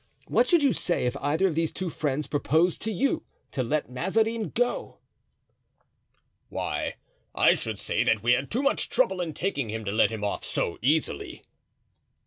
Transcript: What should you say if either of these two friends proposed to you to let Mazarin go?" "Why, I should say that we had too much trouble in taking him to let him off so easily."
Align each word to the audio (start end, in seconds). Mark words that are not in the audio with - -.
What 0.25 0.47
should 0.47 0.63
you 0.63 0.73
say 0.73 1.05
if 1.05 1.15
either 1.17 1.47
of 1.47 1.53
these 1.53 1.71
two 1.71 1.87
friends 1.91 2.25
proposed 2.25 2.81
to 2.81 2.91
you 2.91 3.23
to 3.51 3.61
let 3.61 3.87
Mazarin 3.91 4.49
go?" 4.49 4.97
"Why, 6.49 6.95
I 7.35 7.53
should 7.53 7.77
say 7.77 8.03
that 8.05 8.23
we 8.23 8.31
had 8.31 8.49
too 8.49 8.63
much 8.63 8.89
trouble 8.89 9.21
in 9.21 9.35
taking 9.35 9.69
him 9.69 9.85
to 9.85 9.91
let 9.91 10.09
him 10.11 10.23
off 10.23 10.43
so 10.43 10.79
easily." 10.81 11.43